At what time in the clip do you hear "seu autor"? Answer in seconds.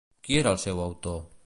0.63-1.23